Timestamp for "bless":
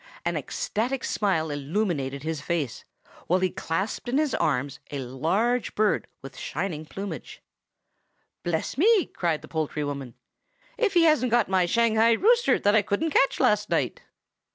8.41-8.79